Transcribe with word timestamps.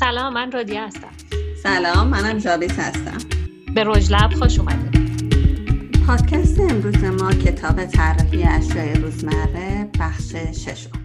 سلام 0.00 0.32
من 0.32 0.52
رادیه 0.52 0.82
هستم. 0.84 1.10
سلام 1.62 2.08
منم 2.08 2.38
جابیس 2.38 2.78
هستم. 2.78 3.18
به 3.74 3.84
رژ 3.84 4.12
لب 4.12 4.32
خوش 4.34 4.58
اومدید 4.58 5.00
پادکست 6.06 6.60
امروز 6.60 7.04
ما 7.04 7.32
کتاب 7.32 7.84
طراحی 7.86 8.44
اشیاء 8.44 8.94
روزمره 8.94 9.90
بخش 10.00 10.34
ششم. 10.34 10.99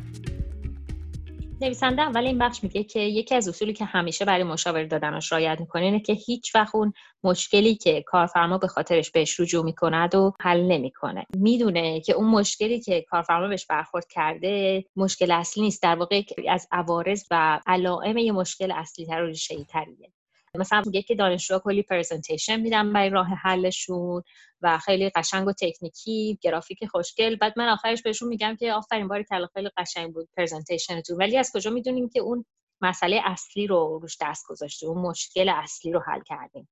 نویسنده 1.65 2.01
اول 2.01 2.25
این 2.25 2.37
بخش 2.37 2.63
میگه 2.63 2.83
که 2.83 2.99
یکی 2.99 3.35
از 3.35 3.47
اصولی 3.47 3.73
که 3.73 3.85
همیشه 3.85 4.25
برای 4.25 4.43
مشاوره 4.43 4.85
دادنش 4.87 5.31
رعایت 5.31 5.59
می‌کنه 5.59 5.81
اینه 5.81 5.99
که 5.99 6.13
هیچ 6.13 6.55
وقت 6.55 6.75
اون 6.75 6.93
مشکلی 7.23 7.75
که 7.75 8.01
کارفرما 8.01 8.57
به 8.57 8.67
خاطرش 8.67 9.11
بهش 9.11 9.39
رجوع 9.39 9.65
می‌کند 9.65 10.15
و 10.15 10.33
حل 10.41 10.61
نمی‌کنه. 10.61 11.25
می‌دونه 11.37 12.01
که 12.01 12.13
اون 12.13 12.27
مشکلی 12.27 12.79
که 12.79 13.01
کارفرما 13.01 13.47
بهش 13.47 13.65
برخورد 13.65 14.07
کرده 14.07 14.85
مشکل 14.95 15.31
اصلی 15.31 15.63
نیست. 15.63 15.83
در 15.83 15.95
واقع 15.95 16.21
از 16.49 16.67
عوارض 16.71 17.23
و 17.31 17.59
علائم 17.67 18.17
یه 18.17 18.31
مشکل 18.31 18.71
اصلی 18.71 19.05
تر 19.05 19.23
و 19.23 19.25
ریشه 19.25 19.63
تریه. 19.63 20.14
مثلا 20.57 20.83
میگه 20.85 21.01
که 21.01 21.15
دانشجوها 21.15 21.59
کلی 21.59 21.83
presentation 21.83 22.59
میدن 22.59 22.93
برای 22.93 23.09
راه 23.09 23.27
حلشون 23.27 24.23
و 24.61 24.77
خیلی 24.77 25.09
قشنگ 25.09 25.47
و 25.47 25.53
تکنیکی 25.53 26.39
گرافیک 26.41 26.85
خوشگل. 26.85 27.35
بعد 27.35 27.53
من 27.57 27.69
آخرش 27.69 28.01
بهشون 28.01 28.29
میگم 28.29 28.55
که 28.59 28.73
آفرین 28.73 29.07
باریکلا 29.07 29.47
خیلی 29.53 29.69
قشنگ 29.77 30.13
بود 30.13 30.29
presentation 30.37 31.01
تون 31.01 31.17
ولی 31.17 31.37
از 31.37 31.51
کجا 31.53 31.71
می‌دونیم 31.71 32.09
که 32.09 32.19
اون 32.19 32.45
مسئله 32.81 33.21
اصلی 33.23 33.67
رو 33.67 33.99
روش 34.01 34.17
دست 34.21 34.45
گذاشته 34.47 34.87
اون 34.87 34.97
مشکل 35.01 35.49
اصلی 35.49 35.91
رو 35.91 35.99
حل 35.99 36.21
کردیم؟ 36.25 36.69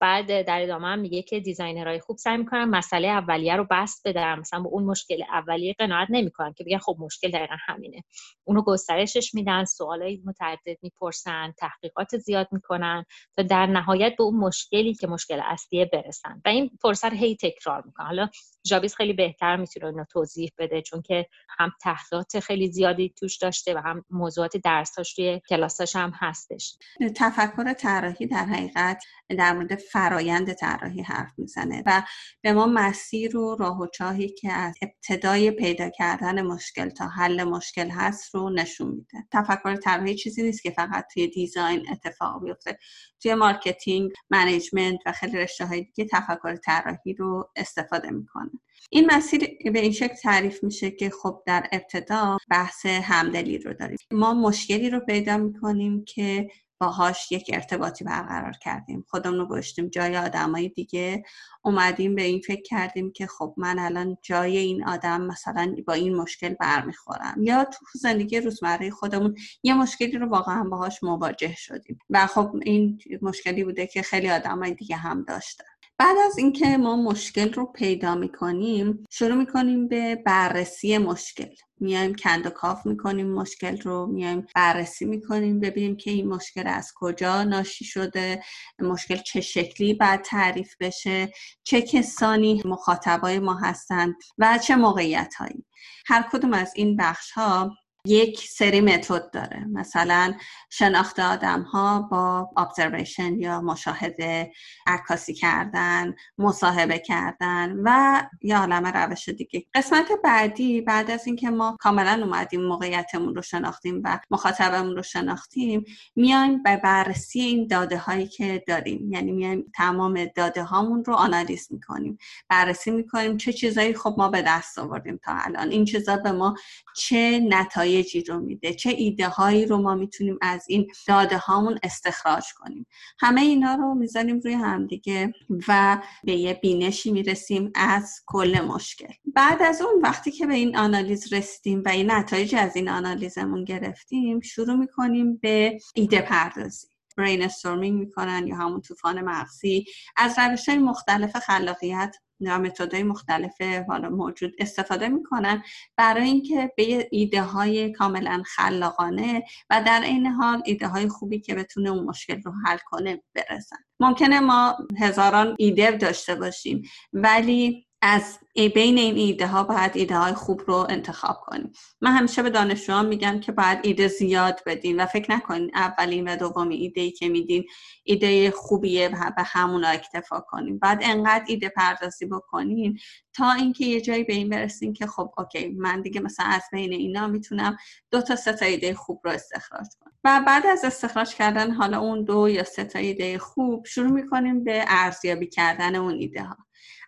بعد 0.00 0.42
در 0.42 0.62
ادامه 0.62 0.88
هم 0.88 0.98
میگه 0.98 1.22
که 1.22 1.40
designer 1.40 1.88
های 1.88 2.00
خوب 2.00 2.16
سعی 2.16 2.36
می‌کنن 2.36 2.64
مسئله 2.64 3.08
اولیه 3.08 3.56
رو 3.56 3.66
بسط 3.70 4.02
بدن. 4.04 4.38
مثلا 4.38 4.60
با 4.60 4.70
اون 4.70 4.84
مشکل 4.84 5.22
اولیه 5.32 5.74
قناعت 5.78 6.08
نمی‌کنن 6.10 6.52
که 6.52 6.64
بگن 6.64 6.78
خب 6.78 6.96
مشکل 6.98 7.30
دقیقا 7.30 7.56
همینه. 7.66 8.04
اونو 8.44 8.62
گسترشش 8.62 9.34
میدن 9.34 9.64
سوالای 9.64 10.22
متعدد 10.24 10.78
می‌پرسن 10.82 11.54
تحقیقات 11.58 12.16
زیاد 12.16 12.48
می‌کنن 12.52 13.04
تا 13.36 13.42
در 13.42 13.66
نهایت 13.66 14.16
به 14.18 14.24
اون 14.24 14.36
مشکلی 14.36 14.94
که 14.94 15.06
مشکل 15.06 15.40
اصلیه 15.44 15.84
برسن. 15.84 16.42
و 16.44 16.48
این 16.48 16.70
فرصت 16.82 17.12
هی 17.12 17.36
تکرار 17.36 17.82
می‌کنن 17.86 18.06
حالا 18.06 18.28
جابیس 18.66 18.94
خیلی 18.94 19.12
بهتر 19.12 19.56
می‌تونه 19.56 19.86
اینو 19.86 20.04
توضیح 20.04 20.52
بده 20.58 20.82
چون 20.82 21.02
که 21.02 21.26
هم 21.58 21.72
تحقیقات 21.82 22.40
خیلی 22.40 22.72
زیادی 22.72 23.14
توش 23.18 23.38
داشته 23.38 23.74
و 23.74 23.78
هم 23.78 24.04
موضوعات 24.10 24.56
درساش 24.56 25.14
توی 25.14 25.40
کلاساش 25.48 25.96
هم 25.96 26.12
هستش. 26.14 26.76
تفکر 27.16 27.72
طراحی 27.72 28.26
در 28.26 28.44
حقیقت 28.44 29.04
در 29.28 29.52
مورد 29.52 29.74
فرایند 29.76 30.52
طراحی 30.52 31.02
حرف 31.02 31.32
می‌زنه. 31.38 31.82
و 31.86 32.02
به 32.42 32.52
ما 32.52 32.66
مسیر 32.66 33.36
و 33.36 33.56
راه 33.56 33.80
و 33.80 33.86
چاهی 33.86 34.28
که 34.28 34.52
از 34.52 34.74
ابتدای 34.82 35.50
پیدا 35.50 35.90
کردن 35.90 36.42
مشکل 36.42 36.88
تا 36.88 37.08
حل 37.08 37.44
مشکل 37.44 37.88
هست 37.88 38.34
رو 38.34 38.50
نشون 38.50 38.88
میده. 38.88 39.26
تفکر 39.32 39.76
طراحی 39.76 40.14
چیزی 40.14 40.42
نیست 40.42 40.62
که 40.62 40.70
فقط 40.70 41.06
توی 41.14 41.28
دیزاین 41.28 41.86
اتفاق 41.90 42.44
بیفته. 42.44 42.78
توی 43.22 43.34
marketing 43.34 44.12
management 44.30 45.00
و 45.06 45.12
خیلی 45.12 45.36
رشته 45.36 45.66
های 45.66 45.82
دیگه 45.82 46.08
تفکر 46.12 46.56
طراحی 46.56 47.14
رو 47.14 47.50
استفاده 47.56 48.10
می‌کنه 48.10 48.50
این 48.90 49.10
مسیر 49.14 49.40
به 49.72 49.80
این 49.80 49.92
شکل 49.92 50.14
تعریف 50.14 50.64
میشه 50.64 50.90
که 50.90 51.10
خب 51.10 51.42
در 51.46 51.68
ابتدا 51.72 52.38
بحث 52.50 52.86
همدلی 52.86 53.58
رو 53.58 53.74
داریم. 53.74 53.98
ما 54.10 54.34
مشکلی 54.34 54.90
رو 54.90 55.00
پیدا 55.00 55.36
می‌کنیم 55.36 56.04
که 56.04 56.50
باهاش 56.78 57.32
یک 57.32 57.50
ارتباطی 57.54 58.04
برقرار 58.04 58.52
کردیم. 58.52 59.04
خودمون 59.08 59.38
رو 59.38 59.48
گذاشتیم 59.48 59.88
جای 59.88 60.16
آدمای 60.16 60.68
دیگه. 60.68 61.24
اومدیم 61.64 62.14
به 62.14 62.22
این 62.22 62.40
فکر 62.40 62.62
کردیم 62.62 63.12
که 63.12 63.26
خب 63.26 63.54
من 63.56 63.78
الان 63.78 64.16
جای 64.22 64.56
این 64.58 64.84
آدم 64.84 65.20
مثلا 65.22 65.76
با 65.86 65.92
این 65.92 66.16
مشکل 66.16 66.54
برمیخورم. 66.54 67.36
یا 67.42 67.64
تو 67.64 67.84
زندگی 67.94 68.40
روزمره 68.40 68.90
خودمون 68.90 69.34
یه 69.62 69.74
مشکلی 69.74 70.18
رو 70.18 70.28
واقعا 70.28 70.64
باهاش 70.64 71.02
مواجه 71.02 71.54
شدیم. 71.56 71.98
و 72.10 72.26
خب 72.26 72.56
این 72.62 72.98
مشکلی 73.22 73.64
بوده 73.64 73.86
که 73.86 74.02
خیلی 74.02 74.30
آدمای 74.30 74.74
دیگه 74.74 74.96
هم 74.96 75.22
داشتن. 75.22 75.73
بعد 75.98 76.16
از 76.26 76.38
اینکه 76.38 76.76
ما 76.76 76.96
مشکل 76.96 77.52
رو 77.52 77.66
پیدا 77.66 78.14
می‌کنیم 78.14 79.04
شروع 79.10 79.34
می‌کنیم 79.34 79.88
به 79.88 80.16
بررسی 80.26 80.98
مشکل. 80.98 81.54
میایم 81.80 82.14
کند 82.14 82.46
و 82.46 82.50
کاف 82.50 82.86
می‌کنیم 82.86 83.34
مشکل 83.34 83.80
رو 83.80 84.06
میایم 84.06 84.46
بررسی 84.54 85.04
می‌کنیم 85.04 85.60
ببینیم 85.60 85.96
که 85.96 86.10
این 86.10 86.28
مشکل 86.28 86.66
از 86.66 86.92
کجا 86.96 87.44
ناشی 87.44 87.84
شده 87.84 88.42
مشکل 88.78 89.16
چه 89.16 89.40
شکلی 89.40 89.94
بعد 89.94 90.22
تعریف 90.22 90.74
بشه 90.80 91.32
چه 91.64 91.82
کسانی 91.82 92.62
مخاطبای 92.64 93.38
ما 93.38 93.54
هستند 93.54 94.14
و 94.38 94.58
چه 94.58 94.76
موقعیت 94.76 95.34
هایی 95.38 95.64
هر 96.06 96.28
کدوم 96.32 96.52
از 96.52 96.72
این 96.76 96.96
بخش 96.96 97.30
ها 97.30 97.70
یک 98.06 98.48
سری 98.48 98.80
متد 98.80 99.30
داره. 99.30 99.64
مثلا 99.72 100.34
شناخت 100.70 101.20
آدم 101.20 101.62
ها 101.62 102.08
با 102.10 102.50
ابزرویشن 102.56 103.40
یا 103.40 103.60
مشاهده 103.60 104.52
عکاسی 104.86 105.34
کردن 105.34 106.14
مصاحبه 106.38 106.98
کردن 106.98 107.76
و 107.84 108.22
یا 108.42 108.58
عالم 108.58 108.86
روش 108.86 109.28
دیگه. 109.28 109.64
قسمت 109.74 110.08
بعدی 110.24 110.80
بعد 110.80 111.10
از 111.10 111.26
اینکه 111.26 111.50
ما 111.50 111.76
کاملا 111.80 112.24
اومدیم 112.24 112.62
موقعیتمون 112.62 113.34
رو 113.34 113.42
شناختیم 113.42 114.00
و 114.04 114.20
مخاطبمون 114.30 114.96
رو 114.96 115.02
شناختیم 115.02 115.84
میایم 116.16 116.62
به 116.62 116.76
بررسی 116.76 117.40
این 117.40 117.66
داده 117.66 117.98
هایی 117.98 118.26
که 118.26 118.64
داریم. 118.66 119.12
یعنی 119.12 119.32
میایم 119.32 119.72
تمام 119.74 120.24
داده 120.36 120.62
هامون 120.62 121.04
رو 121.04 121.14
آنالیز 121.14 121.68
می‌کنیم. 121.70 122.18
بررسی 122.48 122.90
می‌کنیم 122.90 123.36
چه 123.36 123.52
چیزایی 123.52 123.94
خب 123.94 124.14
ما 124.18 124.28
به 124.28 124.42
دست 124.42 124.78
آوردیم 124.78 125.20
تا 125.24 125.32
الان. 125.32 125.70
این 125.70 125.84
چیزا 125.84 126.16
به 126.16 126.32
ما 126.32 126.54
چه 126.96 127.40
نتایج 127.48 127.93
نتایجی 127.94 128.22
رو 128.22 128.40
میده. 128.40 128.74
چه 128.74 128.90
ایده 128.90 129.28
هایی 129.28 129.66
رو 129.66 129.78
ما 129.78 129.94
می‌تونیم 129.94 130.38
از 130.42 130.64
این 130.68 130.86
داده 131.06 131.36
هامون 131.36 131.78
استخراج 131.82 132.44
کنیم. 132.56 132.86
همه 133.18 133.40
اینا 133.40 133.74
رو 133.74 133.94
می‌ذاریم 133.94 134.40
روی 134.40 134.52
همدیگه 134.52 135.32
و 135.68 136.02
به 136.24 136.32
یه 136.32 136.54
بینشی 136.62 137.12
می‌رسیم 137.12 137.72
از 137.74 138.22
کل 138.26 138.60
مشکل. 138.60 139.12
بعد 139.34 139.62
از 139.62 139.82
اون 139.82 140.02
وقتی 140.02 140.30
که 140.30 140.46
به 140.46 140.54
این 140.54 140.76
آنالیز 140.76 141.32
رسیدیم 141.32 141.82
و 141.86 141.88
این 141.88 142.10
نتایج 142.10 142.54
از 142.54 142.76
این 142.76 142.88
آنالیزمون 142.88 143.64
گرفتیم 143.64 144.40
شروع 144.40 144.74
می‌کنیم 144.76 145.36
به 145.36 145.78
ایده 145.94 146.20
پردازی. 146.20 146.86
brainstorming 147.16 147.98
می‌کنن 147.98 148.46
یا 148.46 148.56
همون 148.56 148.80
طوفان 148.80 149.20
مغزی. 149.20 149.84
از 150.16 150.38
روش 150.38 150.68
های 150.68 150.78
مختلف 150.78 151.36
خلاقیت 151.36 152.16
متدهای 152.48 153.02
مختلف 153.02 153.60
حالا 153.88 154.10
موجود 154.10 154.54
استفاده 154.58 155.08
می‌کنن 155.08 155.62
برای 155.96 156.24
اینکه 156.24 156.72
به 156.76 157.08
ایده 157.10 157.42
های 157.42 157.92
کاملا 157.92 158.42
خلاقانه 158.46 159.44
و 159.70 159.82
در 159.86 160.00
این 160.00 160.26
حال 160.26 160.62
ایده 160.64 160.88
های 160.88 161.08
خوبی 161.08 161.40
که 161.40 161.54
بتونه 161.54 161.90
اون 161.90 162.04
مشکل 162.04 162.42
رو 162.42 162.52
حل 162.66 162.78
کنه 162.86 163.22
برسن. 163.34 163.76
ممکنه 164.00 164.40
ما 164.40 164.76
هزاران 165.00 165.56
ایده 165.58 165.90
داشته 165.90 166.34
باشیم 166.34 166.82
ولی 167.12 167.86
از 168.06 168.38
بین 168.54 168.98
این 168.98 169.16
ایده 169.16 169.46
ها 169.46 169.62
باید 169.62 169.92
ایده 169.94 170.16
های 170.16 170.34
خوب 170.34 170.62
رو 170.66 170.86
انتخاب 170.88 171.36
کنیم. 171.40 171.72
من 172.00 172.12
همیشه 172.12 172.42
به 172.42 172.50
دانشجویان 172.50 173.06
میگم 173.06 173.40
که 173.40 173.52
باید 173.52 173.78
ایده 173.82 174.08
زیاد 174.08 174.60
بدین 174.66 175.00
و 175.00 175.06
فکر 175.06 175.32
نکنین 175.32 175.70
اولین 175.74 176.28
و 176.28 176.36
دومین 176.36 176.80
ایده 176.80 177.00
ای 177.00 177.10
که 177.10 177.28
میدین 177.28 177.64
ایده 178.04 178.50
خوبیه 178.50 179.08
و 179.08 179.32
به 179.36 179.42
همون 179.42 179.84
اکتفا 179.84 180.40
کنیم 180.40 180.78
بعد 180.78 180.98
انقدر 181.02 181.44
ایده 181.46 181.68
پردازی 181.68 182.26
بکنین 182.26 182.98
تا 183.32 183.52
اینکه 183.52 183.86
یه 183.86 184.00
جایی 184.00 184.24
به 184.24 184.32
این 184.32 184.48
برسین 184.48 184.92
که 184.92 185.06
خب 185.06 185.32
اوکی 185.38 185.68
من 185.68 186.02
دیگه 186.02 186.20
مثلا 186.20 186.46
از 186.46 186.62
بین 186.72 186.92
اینا 186.92 187.26
می‌تونم 187.26 187.76
دو 188.10 188.22
تا 188.22 188.36
سه 188.36 188.52
تا 188.52 188.66
ایده 188.66 188.94
خوب 188.94 189.20
رو 189.24 189.30
استخراج 189.30 189.86
کنم. 190.00 190.12
و 190.24 190.42
بعد 190.46 190.66
از 190.66 190.84
استخراج 190.84 191.34
کردن 191.34 191.70
حالا 191.70 192.00
اون 192.00 192.24
دو 192.24 192.48
یا 192.48 192.64
سه 192.64 192.84
تا 192.84 192.98
ایده 192.98 193.38
خوب 193.38 193.86
شروع 193.86 194.10
می‌کنیم 194.10 194.64
به 194.64 194.84
ارزیابی 194.86 195.46
کردن 195.46 195.94
اون 195.94 196.14
ایده 196.14 196.42
ها 196.42 196.56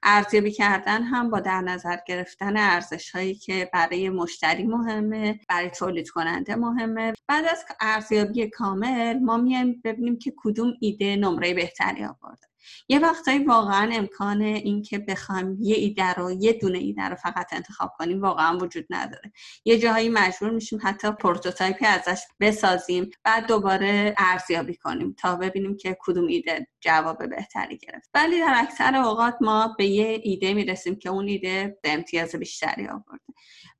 ارزیابی 0.03 0.53
کردن 0.53 1.03
هم 1.03 1.31
با 1.31 1.41
در 1.41 1.61
نظر 1.61 1.97
گرفتن 2.07 2.57
ارزش 2.57 3.11
هایی 3.11 3.35
که 3.35 3.71
برای 3.73 4.09
مشتری 4.09 4.65
مهمه 4.65 5.41
برای 5.49 5.71
تولید 5.71 6.11
کننده 6.11 6.57
مهمه. 6.57 7.15
بعد 7.27 7.45
از 7.45 7.65
ارزیابی 7.81 8.51
کامل 8.51 9.19
ما 9.19 9.37
میایم 9.37 9.81
ببینیم 9.85 10.19
که 10.19 10.33
کدوم 10.37 10.73
ایده 10.81 11.17
نمره 11.17 11.55
بهتری 11.55 12.05
آورده. 12.05 12.47
یه 12.89 12.99
وقتایی 12.99 13.39
واقعا 13.39 13.91
امکان 13.93 14.43
اینکه 14.43 14.99
بخوایم 14.99 15.59
یه 15.61 15.77
ایده 15.77 16.13
رو 16.13 16.31
یه 16.31 16.53
دونه 16.53 16.79
ایده 16.79 17.03
رو 17.03 17.17
فقط 17.17 17.53
انتخاب 17.53 17.93
کنیم 17.99 18.23
واقعا 18.23 18.59
وجود 18.59 18.87
نداره. 18.91 19.33
یه 19.65 19.79
جاهایی 19.79 20.09
مجبور 20.09 20.51
میشیم 20.51 20.79
حتی 20.83 21.11
prototype 21.11 21.79
ی 21.79 21.87
ازش 21.87 22.21
بسازیم 22.41 23.11
بعد 23.25 23.47
دوباره 23.47 24.15
ارزیابی 24.19 24.75
کنیم 24.75 25.17
تا 25.19 25.37
ببینیم 25.37 25.77
که 25.77 25.97
کدوم 26.01 26.27
ایده 26.27 26.67
جواب 26.81 27.31
بهتری 27.31 27.79
گرفت. 27.79 28.11
ولی 28.15 28.41
در 28.41 28.55
اکثر 28.57 28.97
اوقات 28.97 29.37
ما 29.41 29.75
به 29.79 29.87
یه 29.87 30.21
ایده 30.23 30.55
می‌رسیم 30.55 30.97
که 30.97 31.09
اون 31.09 31.29
ایده 31.29 31.79
یه 31.83 31.93
امتیاز 31.93 32.37
بیشتری 32.37 32.89
آورده. 32.89 33.25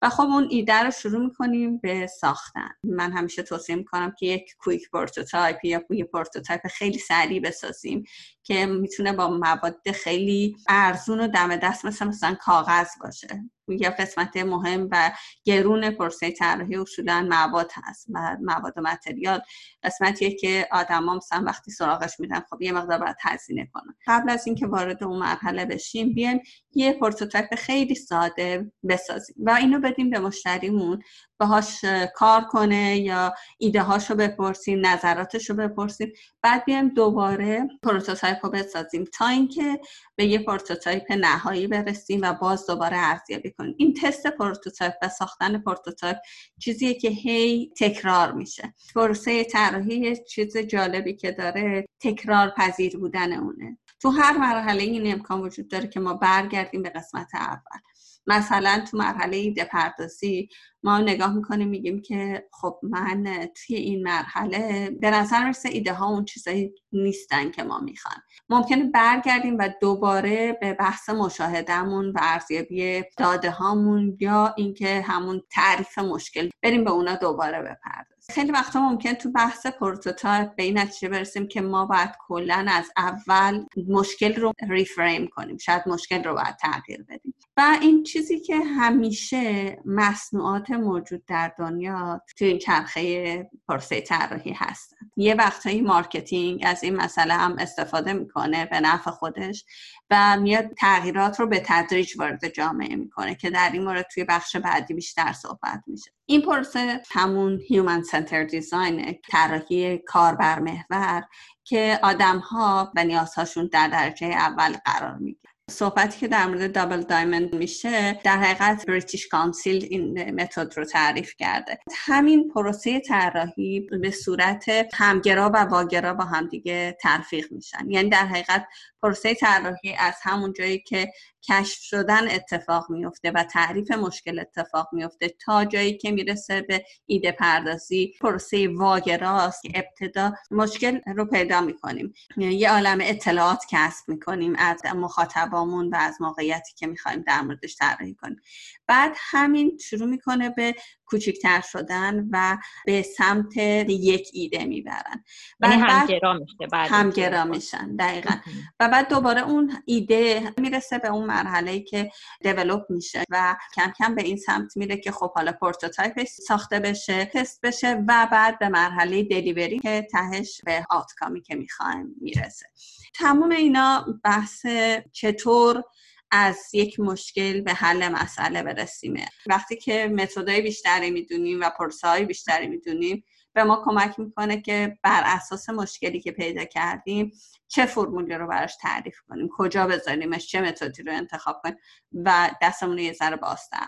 و 0.03 0.09
خب 0.09 0.23
اون 0.23 0.47
ایده 0.51 0.83
رو 0.83 0.91
شروع 0.91 1.25
می‌کنیم 1.25 1.79
به 1.79 2.07
ساختن. 2.07 2.69
من 2.85 3.13
همیشه 3.13 3.43
توصیه 3.43 3.77
می‌کنم 3.77 4.15
که 4.19 4.27
یک 4.27 4.55
quick 4.59 4.91
prototype 4.91 5.65
یا 5.65 5.83
یه 5.91 6.05
prototype 6.05 6.61
خیلی 6.69 6.99
سریع 6.99 7.41
بسازیم 7.41 8.05
که 8.43 8.67
می‌تونه 8.67 9.13
با 9.13 9.29
مواد 9.29 9.91
خیلی 9.95 10.57
ارزون 10.69 11.21
و 11.21 11.29
دم 11.29 11.57
دست 11.57 11.85
مثل 11.85 12.07
مثلا 12.07 12.35
کاغذ 12.41 12.89
باشه. 13.01 13.51
یا 13.69 13.91
قسمت 13.91 14.37
مهم 14.37 14.89
و 14.93 15.13
گرون 15.45 15.91
پروسه 15.91 16.31
طراحی 16.31 16.77
اصولا 16.77 17.29
مواد 17.31 17.71
هست 17.75 18.07
مواد 18.41 18.73
و 18.77 18.81
material. 18.81 19.41
قسمتیه 19.83 20.35
که 20.35 20.69
آدما 20.73 21.15
مثلا 21.15 21.45
وقتی 21.47 21.71
سراغش 21.71 22.21
میرن 22.21 22.41
خب 22.51 22.63
یه 22.63 22.73
مقدار 22.73 22.99
باید 22.99 23.17
هزینه 23.21 23.71
کنن. 23.73 23.95
قبل 24.07 24.31
از 24.31 24.47
اینکه 24.47 24.67
وارد 24.67 25.05
اون 25.05 25.19
مرحله 25.19 25.65
بشیم 25.65 26.15
بیایم 26.15 26.41
یه 26.75 26.93
prototype 26.93 27.55
خیلی 27.55 27.95
ساده 27.95 28.73
بسازیم 28.89 29.37
و 29.39 29.51
اینو 29.51 29.81
بدیم 29.81 30.11
به 30.11 30.19
مشتریمون 30.19 31.03
باهاش 31.41 31.85
کار 32.15 32.45
کنه 32.45 32.97
یا 32.97 33.35
ایده 33.59 33.83
هاشو 33.83 34.15
بپرسیم 34.15 34.87
نظراتش 34.87 35.51
رو 35.51 35.57
بپرسیم. 35.57 36.13
بعد 36.43 36.65
بیایم 36.65 36.89
دوباره 36.89 37.69
prototype 37.83 38.47
رو 38.47 38.51
بسازیم 38.51 39.05
تا 39.13 39.27
اینکه 39.27 39.81
به 40.17 40.27
یه 40.27 40.39
prototype 40.39 41.13
نهایی 41.13 41.67
برسیم 41.67 42.21
و 42.23 42.33
باز 42.33 42.67
دوباره 42.67 42.97
ارزیابی 42.99 43.51
این 43.77 43.95
تست 43.95 44.27
prototype 44.27 44.95
و 45.03 45.09
ساختن 45.09 45.59
prototype 45.59 46.17
چیزیه 46.59 46.95
که 46.95 47.09
هی 47.09 47.73
تکرار 47.77 48.33
میشه. 48.33 48.75
پروسه 48.95 49.45
طراحی 49.45 50.17
چیز 50.25 50.57
جالبی 50.57 51.17
که 51.17 51.33
داره 51.33 51.87
تکرار 52.01 52.53
پذیر 52.57 52.97
بودن 52.97 53.33
اونه. 53.33 53.79
تو 54.01 54.11
هر 54.11 54.39
مرحله 54.39 54.83
این 54.83 55.13
امکان 55.13 55.41
وجود 55.41 55.69
داره 55.69 55.89
که 55.89 56.01
ما 56.01 56.15
برگردیم 56.15 56.83
به 56.83 56.91
قسمت 56.91 57.35
اول. 57.35 57.81
مثلا 58.27 58.85
تو 58.91 58.97
مرحله 58.97 59.37
ایده 59.37 59.65
پردازی 59.65 60.49
ما 60.83 60.99
نگاه 60.99 61.35
می‌کنیم 61.35 61.69
میگیم 61.69 62.03
که 62.03 62.49
خب 62.53 62.81
من 62.83 63.49
توی 63.55 63.77
این 63.77 64.03
مرحله 64.03 64.91
به 64.91 65.11
نظر 65.11 65.43
می‌رسه 65.45 65.69
ایده 65.69 65.93
ها 65.93 66.07
اون 66.07 66.25
چیزایی 66.25 66.75
نیستن 66.93 67.51
که 67.51 67.63
ما 67.63 67.81
می‌خوان 67.81 68.17
ممکنه 68.49 68.85
برگردیم 68.85 69.59
و 69.59 69.69
دوباره 69.81 70.59
به 70.61 70.73
بحث 70.73 71.09
مشاهدهمون 71.09 72.11
و 72.11 72.19
ارزیابی 72.23 73.03
داده 73.19 73.51
هامون 73.51 74.17
یا 74.21 74.55
اینکه 74.57 75.01
همون 75.01 75.43
تعریف 75.51 75.99
مشکل 75.99 76.51
بریم 76.63 76.85
به 76.85 76.91
اونا 76.91 77.17
دوباره 77.17 77.59
بپردازیم. 77.59 78.35
خیلی 78.35 78.53
وقتا 78.53 78.81
ممکن 78.81 79.13
تو 79.13 79.31
بحث 79.31 79.67
prototype 79.67 80.57
به 80.57 80.63
این 80.63 80.79
نتیجه 80.79 81.09
برسیم 81.09 81.49
که 81.49 81.61
ما 81.61 81.87
باید 81.87 82.11
کلا 82.29 82.67
از 82.69 82.91
اول 82.97 83.65
مشکل 83.89 84.35
رو 84.35 84.53
reframe 84.69 85.27
کنیم. 85.27 85.57
شاید 85.57 85.83
مشکل 85.87 86.25
رو 86.25 86.35
باید 86.35 86.57
تغییر 86.57 87.03
بدیم. 87.03 87.35
و 87.59 87.79
این 87.81 88.03
چیزی 88.03 88.41
که 88.41 88.57
همیشه 88.57 89.77
مصنوعات 89.85 90.71
موجود 90.71 91.25
در 91.27 91.53
دنیا 91.59 92.23
تو 92.39 92.45
این 92.45 92.59
چرخه 92.59 93.51
پروسه 93.69 94.01
طراحی 94.01 94.53
هستن. 94.53 94.97
یه 95.17 95.35
وقتایی 95.35 95.81
marketing 95.81 96.63
از 96.67 96.85
این 96.85 96.97
مسئله 96.97 97.35
هم 97.35 97.57
استفاده 97.59 98.13
می‌کنه 98.13 98.67
به 98.67 98.81
نفع 98.81 99.11
خودش 99.11 99.65
و 100.11 100.37
میاد 100.41 100.71
تغییرات 100.79 101.41
رو 101.41 101.47
به 101.47 101.63
تدریج 101.67 102.19
وارد 102.19 102.49
جامعه 102.49 102.97
می‌کنه 102.97 103.35
که 103.35 103.51
در 103.51 103.71
این 103.73 103.85
مورد 103.85 104.07
توی 104.15 104.25
بخش 104.25 104.57
بعدی 104.57 104.95
بیشتر 104.95 105.33
صحبت 105.33 105.83
میشه. 105.87 106.11
این 106.27 106.43
پروسه 106.43 107.03
همون 107.11 107.61
human-centered 107.69 108.45
design 108.45 109.19
طراحی 109.31 109.99
کاربر 109.99 110.59
محور 110.59 111.25
که 111.65 112.01
آدم 112.03 112.39
ها 112.39 112.93
و 112.97 113.05
نیازهاشون 113.05 113.69
در 113.73 113.89
درجه 113.89 114.27
اول 114.27 114.73
قرار 114.85 115.15
می‌گیره 115.19 115.56
صحبتی 115.71 116.19
که 116.19 116.29
در 116.29 116.47
مورد 116.47 116.73
double 116.73 117.03
diamond 117.03 117.55
میشه 117.55 118.21
در 118.25 118.37
حقیقت 118.37 118.87
British 118.87 119.29
Council 119.29 119.89
این 119.91 120.31
متد 120.41 120.77
رو 120.77 120.85
تعریف 120.85 121.35
کرده. 121.39 121.79
همین 121.97 122.49
پروسه 122.49 123.01
طراحی 123.01 123.81
به 123.81 124.11
صورت 124.11 124.65
همگرا 124.95 125.51
و 125.55 125.57
واگرا 125.57 126.15
با 126.15 126.25
همدیگه 126.25 126.97
تلفیق 127.01 127.53
میشن. 127.53 127.91
یعنی 127.91 128.09
در 128.09 128.27
حقیقت 128.27 128.67
پروسه 129.03 129.35
طراحی 129.35 129.95
از 129.99 130.15
همون 130.23 130.53
جایی 130.53 130.79
که 130.79 131.13
کشف 131.49 131.83
شدن 131.83 132.31
اتفاق 132.31 132.91
میفته 132.91 133.31
و 133.31 133.45
تعریف 133.45 133.91
مشکل 133.91 134.39
اتفاق 134.39 134.89
میفته 134.93 135.29
تا 135.45 135.65
جایی 135.65 135.99
که 135.99 136.11
می‌رسه 136.11 136.63
به 136.63 136.85
ایده 137.07 137.33
پردازی 137.33 138.15
پروسه 138.21 138.69
واگراست 138.69 139.63
که 139.63 139.71
ابتدا 139.75 140.33
مشکل 140.51 141.01
رو 141.17 141.25
پیدا 141.25 141.61
می‌کنیم. 141.61 142.15
یه 142.37 142.71
عالم 142.71 142.99
اطلاعات 143.01 143.65
کسب 143.71 144.09
می‌کنیم 144.09 144.55
از 144.59 144.81
مخاطبامون 144.95 145.89
و 145.89 145.97
از 145.97 146.17
موقعیتی 146.21 146.75
که 146.77 146.87
می‌خوایم 146.87 147.25
در 147.27 147.41
موردش 147.41 147.77
طراحی 147.77 148.15
کنیم. 148.15 148.41
بعد 148.87 149.13
همین 149.17 149.79
شروع 149.79 150.09
می‌کنه 150.09 150.51
به 150.51 150.75
کوچکتر 151.07 151.61
شدن 151.61 152.29
و 152.33 152.57
به 152.87 153.03
سمت 153.03 153.57
یک 153.57 154.31
ایده 154.33 154.65
می‌برن. 154.65 155.25
یعنی 155.63 155.75
همگرا 155.75 156.33
میشه 156.33 156.67
بعد 156.73 156.91
همگرا 156.91 157.45
میشن 157.45 157.97
دقیقا. 157.97 158.35
و 158.81 158.89
بعد 158.89 159.09
دوباره 159.09 159.41
اون 159.41 159.83
ایده 159.85 160.53
می‌رسه 160.59 160.99
به 160.99 161.09
اون 161.09 161.27
مرحله 161.27 161.81
که 161.81 162.11
دیولوب 162.41 162.87
میشه 162.91 163.25
و 163.31 163.57
کم 163.75 163.93
کم 163.99 164.15
به 164.15 164.23
این 164.23 164.37
سمت 164.37 164.77
میره 164.77 164.97
که 164.97 165.11
خب 165.11 165.33
حالا 165.35 165.53
پروتوتایپش 165.53 166.29
ساخته 166.29 166.81
بشه 166.81 167.25
تست 167.25 167.61
بشه 167.63 168.05
و 168.09 168.29
بعد 168.33 168.59
به 168.59 168.69
مرحله 168.69 169.23
دلیوری 169.23 169.79
که 169.79 170.09
تهش 170.13 170.61
به 170.65 170.87
آتکامی 170.91 171.43
که 171.43 171.55
می‌خوایم 171.55 172.15
می‌رسه. 172.21 172.67
تموم 173.15 173.51
اینا 173.51 174.07
بحث 174.25 174.67
چطور 175.13 175.85
از 176.31 176.59
یک 176.73 177.01
مشکل 177.01 177.61
به 177.61 177.75
حل 177.75 178.09
مسئله 178.09 178.63
برسیمه 178.63 179.29
وقتی 179.47 179.77
که 179.77 180.09
متدای 180.09 180.61
بیشتری 180.61 181.11
می‌دونیم 181.11 181.61
و 181.61 181.71
پرسه 181.79 182.25
بیشتری 182.25 182.67
می‌دونیم 182.67 183.25
به 183.53 183.65
ما 183.65 183.83
کمک 183.85 184.19
می‌کنه 184.19 184.61
که 184.61 184.99
بر 185.03 185.23
اساس 185.25 185.69
مشکلی 185.71 186.21
که 186.21 186.33
پیدا 186.33 186.65
کردیم 186.65 187.33
چه 187.69 187.87
فرمولی 187.87 188.35
رو 188.35 188.47
براش 188.47 188.77
تعریف 188.77 189.21
کنیم 189.29 189.49
کجا 189.57 189.87
بذاریمش 189.87 190.47
چه 190.47 190.61
متدی 190.61 191.03
رو 191.03 191.13
انتخاب 191.13 191.61
کنیم 191.63 191.77
و 192.13 192.51
دستمون 192.63 192.99
یه 192.99 193.13
ذره 193.13 193.37
بازتر 193.37 193.87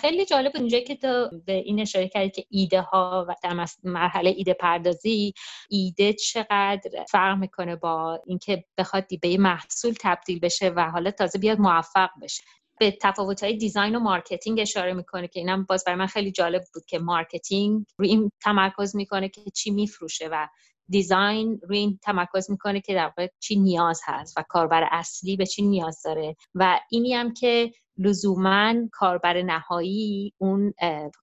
خیلی 0.00 0.24
جالب 0.26 0.52
اونجایی 0.54 0.84
که 0.84 0.96
تو 0.96 1.30
به 1.46 1.52
این 1.52 1.80
اشاره 1.80 2.08
کردی 2.08 2.30
که 2.30 2.44
ایده 2.50 2.80
ها 2.80 3.26
و 3.28 3.34
در 3.42 3.66
مرحله 3.84 4.30
ایده 4.36 4.54
پردازی 4.54 5.34
ایده 5.70 6.12
چقدر 6.12 7.04
فرق 7.10 7.38
می‌کنه 7.38 7.76
با 7.76 8.22
اینکه 8.26 8.64
بخواد 8.78 9.04
به 9.22 9.36
محصول 9.38 9.94
تبدیل 10.00 10.40
بشه 10.40 10.68
و 10.68 10.90
حالا 10.90 11.10
تازه 11.10 11.38
بیاد 11.38 11.58
موفق 11.58 12.10
بشه. 12.22 12.42
به 12.80 12.98
تفاوت 13.02 13.44
های 13.44 13.56
design 13.56 13.96
و 13.96 14.00
marketing 14.00 14.60
اشاره 14.60 14.92
می‌کنه 14.92 15.28
که 15.28 15.40
اینم 15.40 15.64
باز 15.68 15.84
برای 15.84 15.98
من 15.98 16.06
خیلی 16.06 16.32
جالب 16.32 16.62
بود 16.74 16.84
که 16.86 16.98
marketing 16.98 17.84
روی 17.98 18.08
این 18.08 18.30
تمرکز 18.42 18.96
می‌کنه 18.96 19.28
که 19.28 19.40
چی 19.54 19.70
میفروشه 19.70 20.28
و 20.32 20.48
design 20.88 21.60
روی 21.62 21.78
این 21.78 21.98
تمرکز 22.02 22.50
می‌کنه 22.50 22.80
که 22.80 22.94
در 22.94 23.04
واقع 23.04 23.28
چی 23.40 23.56
نیاز 23.56 24.00
هست 24.04 24.38
و 24.38 24.44
کاربر 24.48 24.88
اصلی 24.90 25.36
به 25.36 25.46
چی 25.46 25.62
نیاز 25.62 26.02
داره. 26.04 26.36
و 26.54 26.80
اینی 26.90 27.14
هم 27.14 27.34
که 27.34 27.72
لزوما 27.98 28.74
کاربر 28.92 29.42
نهایی 29.42 30.32
اون 30.38 30.74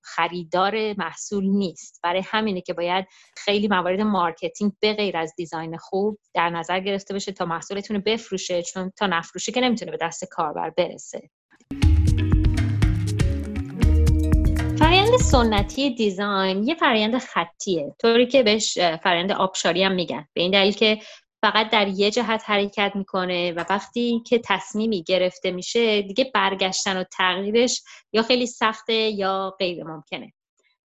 خریدار 0.04 0.94
محصول 0.98 1.45
نیست. 1.45 2.00
برای 2.04 2.22
همینه 2.25 2.62
که 2.62 2.74
باید 2.74 3.06
خیلی 3.38 3.68
موارد 3.68 4.01
marketing 4.02 4.72
به 4.80 4.94
غیر 4.94 5.18
از 5.18 5.33
design 5.38 5.78
خوب 5.77 6.20
در 6.34 6.50
نظر 6.50 6.79
گرفته 6.79 7.13
بشه 7.13 7.32
تا 7.32 7.46
محصولتون 7.46 8.00
بفروشه 8.00 8.62
چون 8.62 8.91
تا 8.98 9.08
نفروشه 9.08 9.51
که 9.51 9.62
نمی‌تونه 9.62 9.91
به 9.91 9.98
دست 10.01 10.25
کاربر 10.32 10.70
برسه. 10.70 11.29
فرایند 14.79 15.17
سنتی 15.17 15.96
design 15.96 16.63
یه 16.63 16.75
فرایند 16.75 17.17
خطیه. 17.17 17.96
طوری 18.01 18.27
که 18.27 18.44
بهش 18.44 18.77
فرایند 19.03 19.32
آبشاری 19.32 19.84
هم 19.84 19.91
میگن. 19.91 20.27
به 20.34 20.41
این 20.41 20.51
دلیل 20.51 20.74
که 20.74 21.00
فقط 21.46 21.70
در 21.70 21.88
یه 21.88 22.12
جهت 22.12 22.44
حرکت 22.46 22.92
می‌کنه 22.96 23.52
و 23.52 23.66
وقتی 23.70 24.22
که 24.28 24.42
تصمیمی 24.46 25.04
گرفته 25.04 25.52
میشه 25.52 26.02
دیگه 26.02 26.32
برگشتن 26.34 26.98
و 26.98 27.04
تغییرش 27.04 27.84
یا 28.14 28.24
خیلی 28.24 28.48
سخته 28.48 28.94
یا 28.94 29.56
غیر 29.60 29.84
ممکنه. 29.84 30.34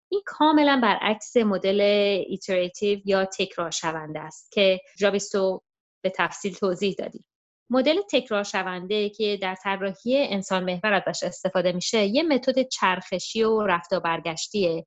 این 0.09 0.23
کاملا 0.27 0.81
برعکس 0.83 1.37
مدل 1.37 1.81
iterative 2.29 3.01
یا 3.05 3.25
تکرار 3.25 3.71
شونده 3.71 4.21
است 4.21 4.53
که 4.53 4.81
جابیستو 4.99 5.63
به 6.05 6.13
تفصیل 6.17 6.55
توضیح 6.55 6.95
دادی 6.99 7.25
مدل 7.71 8.01
تکرار 8.11 8.43
شونده 8.43 9.11
که 9.11 9.39
در 9.43 9.55
طراحی 9.55 10.19
انسان 10.27 10.65
محور 10.65 10.93
ازش 10.93 11.23
استفاده 11.23 11.73
میشه 11.73 12.05
یه 12.05 12.23
متد 12.23 12.69
چرخشی 12.69 13.43
و 13.43 13.63
رفت 13.63 13.93
و 13.93 14.01
برگشتیه 14.01 14.87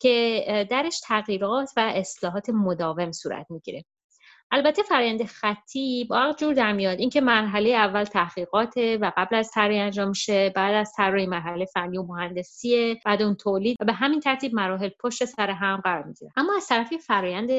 که 0.00 0.66
درش 0.70 1.00
تغییرات 1.04 1.70
و 1.76 1.92
اصلاحات 1.94 2.50
مداوم 2.50 3.12
صورت 3.12 3.46
می‌گیره. 3.50 3.84
البته 4.52 4.82
فرآیند 4.82 5.24
خطی 5.24 6.04
با 6.04 6.34
جور 6.38 6.54
در 6.54 6.72
میاد. 6.72 6.98
اینکه 6.98 7.20
مرحله 7.20 7.70
اول 7.70 8.04
تحقیقات 8.04 8.74
و 8.76 9.12
قبل 9.16 9.36
از 9.36 9.50
طراحی 9.50 9.78
انجام 9.78 10.08
میشه 10.08 10.52
بعد 10.56 10.74
از 10.74 10.92
طراحی 10.96 11.26
مرحله 11.26 11.64
فنی 11.64 11.98
و 11.98 12.02
مهندسی 12.02 13.00
بعد 13.06 13.22
اون 13.22 13.34
تولید 13.34 13.76
و 13.80 13.84
به 13.84 13.92
همین 13.92 14.20
ترتیب 14.20 14.54
مراحل 14.54 14.90
پشت 15.00 15.24
سر 15.24 15.50
هم 15.50 15.80
قرار 15.84 16.02
می‌گیره. 16.04 16.32
اما 16.36 16.56
از 16.56 16.66
طرفی 16.66 16.98
فرآیند 16.98 17.50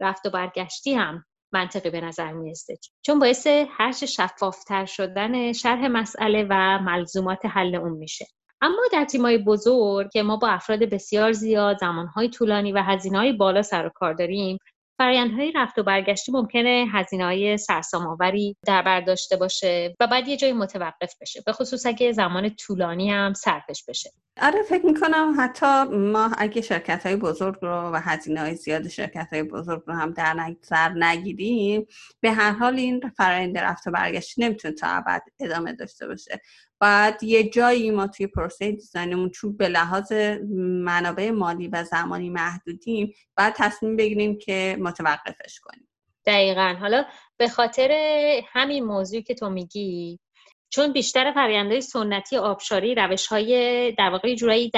رفت 0.00 0.26
و 0.26 0.30
برگشتی 0.30 0.94
هم 0.94 1.24
منطقی 1.52 1.90
به 1.90 2.00
نظر 2.00 2.32
می‌رسه. 2.32 2.78
چون 3.02 3.18
باعث 3.18 3.46
هرچه 3.70 4.06
شفافتر 4.06 4.84
شدن 4.84 5.52
شرح 5.52 5.86
مسئله 5.86 6.46
و 6.50 6.78
ملزومات 6.78 7.46
حل 7.46 7.74
اون 7.74 7.92
میشه. 7.92 8.26
اما 8.60 8.82
در 8.92 9.04
تیمای 9.04 9.38
بزرگ 9.38 10.10
که 10.12 10.22
ما 10.22 10.36
با 10.36 10.48
افراد 10.48 10.78
بسیار 10.78 11.32
زیاد 11.32 11.78
زمانهای 11.78 12.28
طولانی 12.28 12.72
و 12.72 12.82
هزینه‌های 12.82 13.32
بالا 13.32 13.62
سر 13.62 13.86
و 13.86 13.90
کار 13.94 14.14
داریم 14.14 14.58
فرایندهای 14.98 15.52
رفت 15.52 15.78
و 15.78 15.82
برگشتی 15.82 16.32
ممکنه 16.32 16.86
هزینه 16.92 17.24
های 17.24 17.56
سرسام‌آوری 17.56 18.56
در 18.66 18.82
بر 18.82 19.00
داشته 19.00 19.36
باشه 19.36 19.96
و 20.00 20.06
بعد 20.06 20.28
یه 20.28 20.36
جایی 20.36 20.52
متوقف 20.52 21.14
بشه 21.20 21.42
به 21.46 21.52
خصوص 21.52 21.86
اگه 21.86 22.12
زمان 22.12 22.54
طولانی 22.54 23.10
هم 23.10 23.34
صرفش 23.34 23.84
بشه. 23.88 24.10
آره 24.42 24.62
فکر 24.62 24.86
می‌کنم 24.86 25.34
حتی 25.38 25.82
ما 25.84 26.30
اگه 26.38 26.62
شرکت 26.62 27.06
های 27.06 27.16
بزرگ 27.16 27.56
رو 27.62 27.90
و 27.92 28.00
هزینه 28.04 28.40
های 28.40 28.54
زیاد 28.54 28.88
شرکت 28.88 29.28
های 29.32 29.42
بزرگ 29.42 29.82
رو 29.86 29.94
هم 29.94 30.10
در 30.10 30.34
نظر 30.34 30.88
نگیریم 30.88 31.86
به 32.20 32.30
هر 32.30 32.50
حال 32.50 32.74
این 32.76 33.12
فرایند 33.16 33.58
رفت 33.58 33.86
و 33.86 33.90
برگشتی 33.90 34.42
نمی‌تونه 34.42 34.74
تا 34.74 34.86
ابد 34.86 35.22
ادامه 35.40 35.72
داشته 35.72 36.06
باشه. 36.06 36.40
بعد 36.80 37.22
یه 37.22 37.50
جایی 37.50 37.90
ما 37.90 38.06
توی 38.06 38.26
پروسه 38.26 38.72
دیزاینمون 38.72 39.30
چون 39.30 39.56
به 39.56 39.68
لحاظ 39.68 40.12
منابع 40.58 41.30
مالی 41.30 41.68
و 41.68 41.84
زمانی 41.84 42.30
محدودیم 42.30 43.12
بعد 43.36 43.54
تصمیم 43.56 43.96
بگیریم 43.96 44.38
که 44.38 44.76
متوقفش 44.80 45.60
کنیم. 45.60 45.88
دقیقا. 46.26 46.76
حالا 46.80 47.04
به 47.36 47.48
خاطر 47.48 47.90
همین 48.48 48.84
موضوعی 48.84 49.22
که 49.22 49.34
تو 49.34 49.50
میگی 49.50 50.20
چون 50.70 50.92
بیشتر 50.92 51.32
فرآیندهای 51.32 51.80
سنتی 51.80 52.36
آبشاری 52.36 52.94
روش 52.94 53.26
های 53.26 53.92
در 53.92 54.10
واقع 54.10 54.34
جورایی 54.34 54.70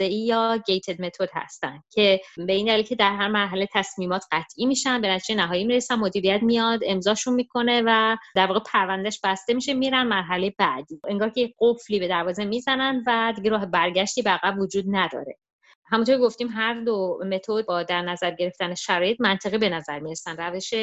ای 0.00 0.26
یا 0.26 0.62
گیتد 0.66 1.02
متد 1.02 1.28
هستن 1.32 1.82
که 1.90 2.20
به 2.46 2.52
این 2.52 2.66
دلیل 2.66 2.84
که 2.84 2.94
در 2.94 3.16
هر 3.16 3.28
مرحله 3.28 3.68
تصمیمات 3.72 4.24
قطعی 4.32 4.66
میشن 4.66 5.00
به 5.00 5.08
نتیجه 5.08 5.40
نهایی 5.40 5.64
می‌رسن 5.64 5.94
مدیریت 5.94 6.42
میاد 6.42 6.80
امضاشون 6.86 7.34
می‌کنه 7.34 7.82
و 7.86 8.16
در 8.34 8.46
واقع 8.46 8.60
پروندهش 8.60 9.20
بسته 9.24 9.54
میشه 9.54 9.74
میرن 9.74 10.06
مرحله 10.06 10.54
بعدی. 10.58 11.00
انگار 11.08 11.30
که 11.30 11.54
قفلی 11.60 11.98
به 11.98 12.08
دروازه 12.08 12.44
می‌زنن 12.44 13.02
و 13.06 13.32
دیگه 13.36 13.50
راه 13.50 13.66
برگشتی 13.66 14.22
به 14.22 14.40
وجود 14.58 14.84
نداره. 14.88 15.36
همونطور 15.88 16.18
گفتیم 16.18 16.48
هر 16.48 16.80
دو 16.80 17.18
متد 17.26 17.66
با 17.66 17.82
در 17.82 18.02
نظر 18.02 18.30
گرفتن 18.30 18.74
شرایط 18.74 19.20
منطقی 19.20 19.58
به 19.58 19.68
نظر 19.68 19.98
می‌رسن. 19.98 20.36
روش 20.36 20.74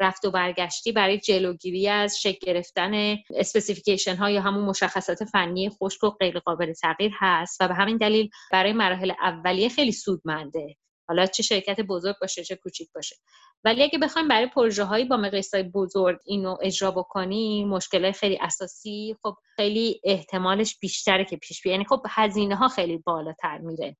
رفت 0.00 0.24
و 0.24 0.30
برگشتی 0.30 0.92
برای 0.92 1.18
جلوگیری 1.18 1.88
از 1.88 2.20
شکل 2.20 2.46
گرفتن 2.46 3.16
specification 3.36 4.16
ها 4.16 4.30
یا 4.30 4.40
همون 4.40 4.64
مشخصات 4.64 5.24
فنی 5.24 5.70
خشک 5.70 6.04
و 6.04 6.10
غیر 6.10 6.38
قابل 6.38 6.72
تغییر 6.72 7.12
هست 7.18 7.60
و 7.60 7.68
به 7.68 7.74
همین 7.74 7.96
دلیل 7.96 8.30
برای 8.52 8.72
مراحل 8.72 9.12
اولیه 9.20 9.68
خیلی 9.68 9.92
سودمنده. 9.92 10.76
حالا 11.08 11.26
چه 11.26 11.42
شرکت 11.42 11.80
بزرگ 11.80 12.16
باشه 12.20 12.44
چه 12.44 12.56
کوچیک 12.56 12.88
باشه. 12.94 13.16
ولی 13.64 13.82
اگه 13.82 13.98
بخوایم 13.98 14.28
برای 14.28 14.46
پروژه 14.46 14.84
هایی 14.84 15.04
با 15.04 15.16
مقیاس 15.16 15.50
بزرگ 15.74 16.18
اینو 16.24 16.56
اجرا 16.62 16.90
بکنیم 16.90 17.68
مشکل 17.68 18.12
خیلی 18.12 18.38
اساسی 18.40 19.16
خب 19.22 19.34
خیلی 19.56 20.00
احتمالش 20.04 20.78
بیشتره 20.78 21.24
که 21.24 21.36
پیش 21.36 21.62
بیاد. 21.62 21.72
یعنی 21.72 21.84
خب 21.84 22.02
هزینه 22.10 22.56
ها 22.56 22.68
خیلی 22.68 22.98
بالاتر 22.98 23.58
میره. 23.58 23.96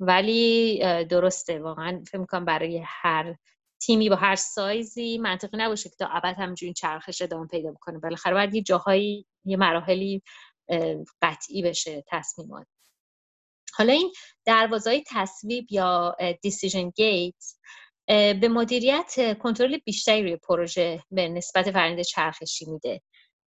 ولی 0.00 0.78
درسته. 1.04 1.58
واقعا 1.58 2.02
فکر 2.08 2.18
می‌کنم 2.18 2.44
برای 2.44 2.82
هر 2.86 3.36
تیمی 3.80 4.08
با 4.08 4.16
هر 4.16 4.36
سایزی 4.36 5.18
منطقی 5.18 5.56
نباشه 5.56 5.88
که 5.88 5.96
تا 5.98 6.06
ابد 6.06 6.34
همینجوری 6.38 6.72
چرخش 6.72 7.22
ادامه 7.22 7.46
پیدا 7.46 7.72
بکنه. 7.72 7.98
بالاخره 7.98 8.34
باید 8.34 8.54
یه 8.54 8.62
جاهایی 8.62 9.26
یه 9.44 9.56
مراحلی 9.56 10.22
قطعی 11.22 11.62
بشه 11.62 12.04
تصمیمات 12.08 12.66
حالا 13.74 13.92
این 13.92 14.12
دروازه 14.44 15.02
تصویب 15.06 15.66
یا 15.70 16.16
دیسیژن 16.42 16.90
گیت 16.90 17.44
به 18.06 18.48
مدیریت 18.48 19.38
کنترل 19.38 19.78
بیشتری 19.78 20.22
روی 20.22 20.36
پروژه 20.36 21.02
به 21.10 21.28
نسبت 21.28 21.70
فرنده 21.70 22.04
چرخشی 22.04 22.70
میده. 22.70 23.02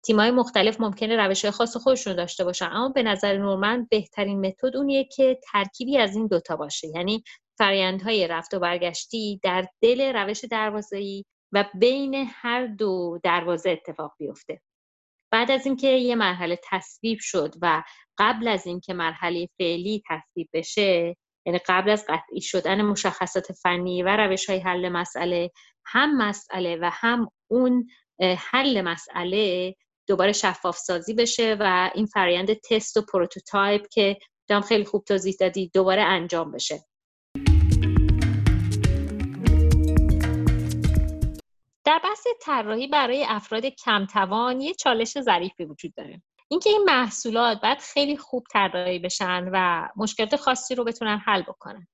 تیمای 0.06 0.32
مختلف 0.32 0.82
ممکنه 0.82 1.15
روش 1.15 1.46
خاص 1.46 1.77
خودشون 1.77 2.15
داشته 2.15 2.44
باشن. 2.44 2.70
اما 2.72 2.89
به 2.89 3.03
نظر 3.03 3.38
نورمن 3.38 3.88
بهترین 3.91 4.46
متد 4.46 4.77
اونیه 4.77 5.03
که 5.03 5.39
ترکیبی 5.51 5.98
از 5.98 6.15
این 6.15 6.27
دوتا 6.27 6.56
باشه. 6.56 6.88
یعنی 6.88 7.24
فرایندهای 7.58 8.27
رفت 8.27 8.53
و 8.53 8.60
برگشتی 8.60 9.39
در 9.44 9.68
دل 9.82 10.15
روش 10.15 10.46
دروازه‌ای 10.46 11.25
و 11.51 11.65
بین 11.74 12.27
هر 12.29 12.65
دو 12.68 13.20
دروازه 13.24 13.70
اتفاق 13.70 14.13
بیفته. 14.20 14.62
بعد 15.32 15.51
از 15.51 15.65
اینکه 15.65 15.88
یه 15.88 16.15
مرحله 16.15 16.60
تصویب 16.63 17.20
شد 17.22 17.56
و 17.62 17.84
قبل 18.18 18.48
از 18.48 18.68
اینکه 18.68 18.94
مرحله 18.94 19.50
فعلی 19.58 20.03
تصویب 20.10 20.50
بشه 20.53 21.15
یعنی 21.46 21.60
قبل 21.68 21.89
از 21.89 22.06
قطعی 22.10 22.41
شدن 22.41 22.82
مشخصات 22.82 23.51
فنی 23.51 24.03
و 24.03 24.18
روش 24.18 24.50
های 24.50 24.60
حل 24.60 24.89
مسئله 24.89 25.51
هم 25.86 26.18
مسئله 26.18 26.77
و 26.82 26.89
هم 26.94 27.32
اون 27.48 27.88
حل 28.22 28.82
مسئله 28.82 29.75
دوباره 30.09 30.31
شفاف 30.31 30.77
سازی 30.77 31.13
بشه 31.13 31.57
و 31.59 31.91
این 31.95 32.05
فرایند 32.05 32.53
تست 32.53 32.97
و 32.97 33.01
prototype 33.01 33.88
که 33.91 34.17
دام 34.47 34.61
خیلی 34.61 34.85
خوب 34.85 35.03
توضیح 35.03 35.35
دادی 35.39 35.71
دوباره 35.73 36.01
انجام 36.01 36.51
بشه. 36.51 36.83
در 41.85 41.99
بحث 42.03 42.27
طراحی 42.41 42.87
برای 42.87 43.25
افراد 43.29 43.65
کمتوان 43.65 44.61
یه 44.61 44.73
چالش 44.73 45.21
ظریفی 45.21 45.65
وجود 45.65 45.93
داره. 45.93 46.21
اینکه 46.47 46.69
این 46.69 46.83
محصولات 46.85 47.61
باید 47.61 47.79
خیلی 47.79 48.17
خوب 48.17 48.43
طراحی 48.51 48.99
بشن 48.99 49.49
و 49.53 49.87
مشکلات 49.95 50.35
خاصی 50.35 50.75
رو 50.75 50.83
بتونن 50.83 51.17
حل 51.25 51.41
بکنن. 51.41 51.87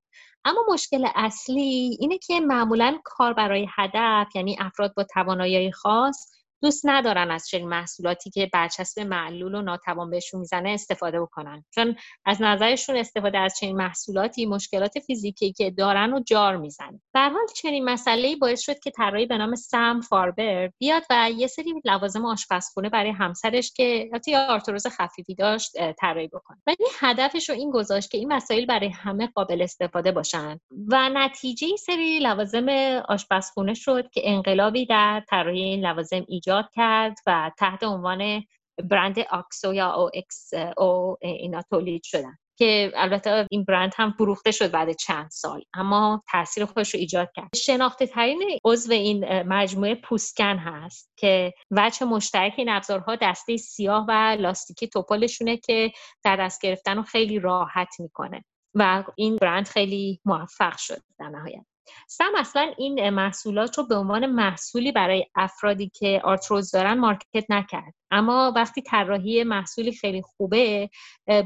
اما 0.45 0.65
مشکل 0.74 1.07
اصلی 1.15 1.98
اینه 2.00 2.17
که 2.17 2.39
معمولا 2.39 3.00
کار 3.03 3.34
برای 3.34 3.67
هدف 3.75 4.36
یعنی 4.36 4.57
افراد 4.60 4.93
با 4.93 5.03
توانایی 5.03 5.72
خاص 5.72 6.31
دوست 6.65 6.86
ندارن 6.86 7.31
از 7.31 7.48
چنین 7.48 7.69
محصولاتی 7.69 8.29
که 8.29 8.50
برچسب 8.53 9.01
معلول 9.01 9.55
و 9.55 9.62
ناتوان 9.62 10.10
بهشون 10.10 10.39
می‌زنه 10.39 10.69
استفاده 10.69 11.22
بکنن. 11.22 11.65
چون 11.75 11.95
از 12.25 12.41
نظرشون 12.41 12.98
استفاده 12.98 13.38
از 13.38 13.57
چنین 13.60 13.75
محصولاتی 13.75 14.45
مشکلات 14.45 15.00
فیزیکی 15.00 15.53
که 15.53 15.72
دارن 15.72 16.13
و 16.13 16.19
جار 16.19 16.57
می‌زنه. 16.57 17.01
در 17.13 17.29
حال 17.29 17.45
چنین 17.55 17.86
مسئله 17.86 18.36
باعث 18.36 18.62
شد 18.62 18.79
که 18.79 18.91
طراحی 18.91 19.25
به 19.25 19.38
نام 19.38 19.55
سم 19.55 20.01
فاربر 20.01 20.72
بیاد 20.77 21.03
و 21.10 21.29
یه 21.38 21.48
سری 21.48 21.74
لوازم 21.86 22.25
آشپزخونه 22.25 22.89
برای 22.89 23.12
همسرش 23.12 23.74
که 23.74 24.10
حتی 24.13 24.36
آرتروز 24.36 24.88
خفیفی 24.88 25.36
داشت 25.36 25.93
طراحی 25.93 26.27
بکنه. 26.27 26.57
ولی 26.67 26.86
هدفش 27.00 27.50
رو 27.50 27.55
این 27.55 27.72
گذاشت 27.72 28.12
که 28.12 28.17
این 28.17 28.31
وسایل 28.31 28.65
برای 28.65 28.89
همه 28.89 29.27
قابل 29.27 29.62
استفاده 29.62 30.12
باشن. 30.12 30.60
و 30.91 31.10
نتیجه 31.10 31.67
سری 31.75 32.19
لوازم 32.19 32.69
آشپزخونه 33.10 33.74
شد 33.74 34.10
که 34.10 34.22
انقلابی 34.24 34.86
در 34.86 35.24
طراحی 35.29 35.63
این 35.63 35.86
لوازم 35.86 36.25
ایجاد 36.27 36.55
کرد 36.62 37.18
و 37.28 37.52
تحت 37.58 37.84
عنوان 37.84 38.44
برند 38.84 39.20
آکسو 39.20 39.74
یا 39.74 39.94
او 39.94 40.10
اکس 40.14 40.50
او 40.78 41.18
اینا 41.22 41.62
تولید 41.62 42.04
شدن. 42.04 42.38
که 42.58 42.92
البته 42.96 43.48
این 43.52 43.64
برند 43.64 43.94
هم 43.98 44.12
فروخته 44.12 44.52
شد 44.52 44.72
بعد 44.72 44.92
چند 44.92 45.30
سال 45.32 45.64
اما 45.74 46.24
تاثیر 46.32 46.66
خودش 46.66 46.94
رو 46.94 47.00
ایجاد 47.00 47.32
کرد. 47.36 47.56
شناخته 47.56 48.08
ترین 48.08 48.60
عضو 48.66 48.92
این 48.92 49.42
مجموعه 49.42 49.96
پوست‌کن 49.96 50.58
هست 50.58 51.12
که 51.16 51.54
وجه 51.72 52.06
مشترک 52.06 52.54
این 52.58 52.70
ابزارها 52.70 53.16
دسته 53.16 53.58
سیاه 53.58 54.06
و 54.08 54.38
لاستیکی 54.40 54.88
تپلشونه 54.88 55.58
که 55.58 55.92
در 56.24 56.36
دست 56.36 56.62
گرفتن 56.62 56.98
رو 56.98 57.04
خیلی 57.04 57.40
راحت 57.40 58.00
می‌کنه 58.00 58.46
و 58.76 59.04
این 59.16 59.36
برند 59.36 59.68
خیلی 59.68 60.22
موفق 60.26 60.78
شد 60.78 61.02
در 61.20 61.30
نهایت. 61.30 61.66
سم 62.08 62.32
اصلا 62.38 62.74
این 62.77 63.10
محصولات 63.10 63.77
رو 63.77 63.88
به 63.88 63.96
عنوان 63.96 64.25
محصولی 64.25 64.92
برای 64.92 65.25
افرادی 65.36 65.92
که 65.96 66.22
آرتروز 66.24 66.72
دارن 66.72 66.94
market 67.00 67.46
نکرد. 67.50 67.94
اما 68.12 68.54
وقتی 68.56 68.82
طراحی 68.82 69.44
محصولی 69.44 69.92
خیلی 69.92 70.22
خوبه 70.22 70.89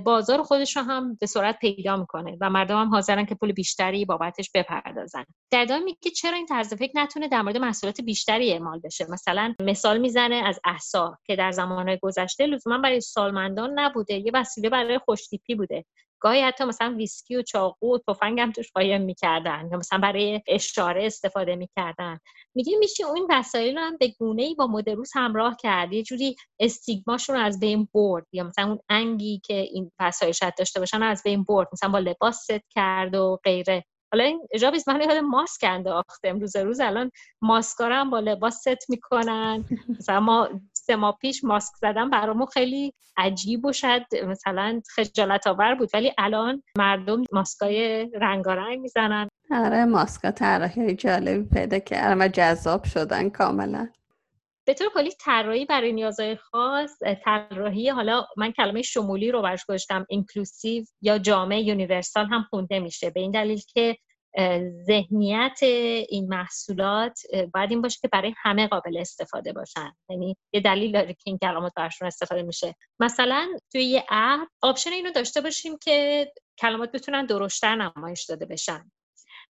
بازار 0.03 0.43
خودش 0.43 0.77
رو 0.77 0.83
هم 0.83 1.15
به 1.15 1.25
سرعت 1.25 1.59
پیدا 1.59 1.97
می‌کنه 1.97 2.37
و 2.41 2.49
مردم 2.49 2.81
هم 2.81 2.89
حاضرن 2.89 3.25
که 3.25 3.35
پول 3.35 3.51
بیشتری 3.51 4.05
بابتش 4.05 4.51
بپردازن. 4.53 5.25
در 5.51 5.61
ادامه 5.61 5.83
میگه 5.83 6.11
چرا 6.11 6.35
این 6.37 6.45
طرز 6.45 6.73
فکر 6.73 6.91
نتونه 6.95 7.27
در 7.27 7.41
مورد 7.41 7.57
محصولات 7.57 8.01
بیشتری 8.01 8.51
اعمال 8.51 8.79
بشه؟ 8.79 9.05
مثلا 9.09 9.55
مثال 9.59 9.97
می‌زنه 9.97 10.35
از 10.35 10.59
احسا 10.65 11.17
که 11.25 11.35
در 11.35 11.51
زمانهای 11.51 11.99
گذشته 12.01 12.45
لزوما 12.45 12.77
برای 12.77 13.01
سالمندان 13.01 13.79
نبوده 13.79 14.13
یه 14.13 14.31
وسیله 14.33 14.69
برای 14.69 14.99
خوشتیپی 14.99 15.55
بوده. 15.55 15.85
گاهی 16.19 16.41
حتی 16.41 16.63
مثلا 16.63 16.95
ویسکی 16.97 17.35
و 17.35 17.41
چاقو 17.41 17.95
و 17.95 17.99
تفنگ 18.07 18.39
هم 18.39 18.51
توش 18.51 18.71
قایم 18.71 19.01
می‌کردن 19.01 19.69
یا 19.71 19.77
مثلا 19.77 19.99
برای 19.99 20.41
اشاره 20.47 21.05
استفاده 21.05 21.55
می‌کردن. 21.55 22.19
میگه 22.55 22.77
میشه 22.77 23.05
این 23.15 23.27
وسایل 23.29 23.77
رو 23.77 23.81
هم 23.83 23.97
به 23.97 24.07
گونه 24.19 24.43
ای 24.43 24.55
با 24.55 24.67
مدروس 24.67 25.11
همراه 25.15 25.57
کرد 25.59 25.93
یه 25.93 26.03
جوری 26.03 26.35
استیگماشون 26.59 27.35
رو 27.35 27.41
از 27.41 27.59
بین 27.59 27.87
برد 27.93 28.27
یا 28.33 28.43
مثلا 28.43 28.67
اون 28.67 28.79
انگی 28.89 29.41
که 29.45 29.53
این 29.53 29.91
وسایل 29.99 30.31
شاید 30.31 30.55
داشته 30.57 30.79
باشن 30.79 31.03
از 31.03 31.23
بین 31.23 31.43
برد 31.43 31.67
مثلا 31.73 31.89
با 31.89 31.99
لباس 31.99 32.35
ست 32.43 32.69
کرد 32.69 33.15
و 33.15 33.39
غیره. 33.43 33.83
حالا 34.11 34.23
این 34.23 34.47
جابیز 34.59 34.89
من 34.89 35.01
یاد 35.01 35.11
ماسک 35.17 35.63
انداخته 35.63 36.27
امروز 36.27 36.55
روز 36.55 36.79
الان 36.79 37.11
ماسکا 37.41 37.77
رو 37.77 37.95
هم 37.95 38.09
با 38.09 38.19
لباس 38.19 38.55
ست 38.55 38.89
می‌کنن. 38.89 39.65
مثلا 39.99 40.19
ما 40.19 40.49
سه 40.89 40.95
ماه 40.95 41.17
پیش 41.21 41.43
ماسک 41.43 41.75
زدن 41.75 42.09
برامون 42.09 42.45
خیلی 42.45 42.93
عجیب 43.17 43.65
و 43.65 43.73
شاید 43.73 44.03
مثلا 44.25 44.81
خجالت 44.95 45.47
آور 45.47 45.75
بود. 45.75 45.89
ولی 45.93 46.11
الان 46.17 46.63
مردم 46.77 47.23
ماسکای 47.31 48.09
رنگارنگ 48.21 48.79
می‌زنن. 48.79 49.29
آره 49.51 49.85
ماسکا 49.85 50.31
طراحی 50.31 50.95
جالبی 50.95 51.49
پیدا 51.53 51.79
کردن 51.79 52.21
و 52.21 52.27
جذاب 52.27 52.83
شدن 52.83 53.29
کاملا. 53.29 53.89
به 54.65 54.73
طور 54.73 54.87
کلی 54.93 55.11
طراحی 55.19 55.65
برای 55.65 55.93
نیازهای 55.93 56.35
خاص 56.35 56.91
طراحی 57.25 57.89
حالا 57.89 58.25
من 58.37 58.51
کلمه 58.51 58.81
شمولی 58.81 59.31
رو 59.31 59.41
برش 59.41 59.65
گذاشتم 59.65 60.05
inclusive 60.09 60.83
یا 61.01 61.17
جامعه 61.17 61.61
universal 61.61 62.25
هم 62.25 62.45
خونده 62.49 62.79
میشه. 62.79 63.09
به 63.09 63.19
این 63.19 63.31
دلیل 63.31 63.61
که 63.73 63.97
ذهنیت 64.87 65.59
این 66.09 66.27
محصولات 66.27 67.19
باید 67.53 67.71
این 67.71 67.81
باشه 67.81 67.99
که 68.01 68.07
برای 68.07 68.33
همه 68.37 68.67
قابل 68.67 68.97
استفاده 68.97 69.53
باشن. 69.53 69.95
یعنی 70.09 70.37
یه 70.53 70.61
دلیل 70.61 70.91
داره 70.91 71.13
که 71.13 71.23
این 71.25 71.37
کلمات 71.37 71.73
برشون 71.75 72.07
استفاده 72.07 72.43
میشه. 72.43 72.75
مثلا 72.99 73.47
توی 73.71 73.83
یه 73.83 74.05
app 74.09 74.47
option 74.61 74.91
اینو 74.91 75.11
داشته 75.11 75.41
باشیم 75.41 75.77
که 75.77 76.27
کلمات 76.59 76.91
بتونن 76.91 77.25
درشت‌تر 77.25 77.75
نمایش 77.75 78.25
داده 78.25 78.45
بشن. 78.45 78.91